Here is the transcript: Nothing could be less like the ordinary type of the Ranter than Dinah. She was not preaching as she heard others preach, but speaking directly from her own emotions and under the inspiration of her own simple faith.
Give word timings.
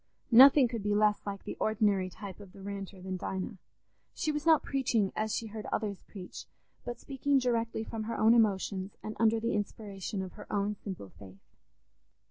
Nothing 0.31 0.67
could 0.67 0.81
be 0.81 0.95
less 0.95 1.21
like 1.27 1.43
the 1.43 1.55
ordinary 1.59 2.09
type 2.09 2.39
of 2.39 2.53
the 2.53 2.61
Ranter 2.63 2.99
than 3.03 3.17
Dinah. 3.17 3.59
She 4.15 4.31
was 4.31 4.47
not 4.47 4.63
preaching 4.63 5.13
as 5.15 5.35
she 5.35 5.45
heard 5.45 5.67
others 5.71 6.01
preach, 6.01 6.45
but 6.83 6.99
speaking 6.99 7.37
directly 7.37 7.83
from 7.83 8.05
her 8.05 8.17
own 8.17 8.33
emotions 8.33 8.97
and 9.03 9.15
under 9.19 9.39
the 9.39 9.53
inspiration 9.53 10.23
of 10.23 10.31
her 10.33 10.51
own 10.51 10.73
simple 10.73 11.09
faith. 11.19 11.45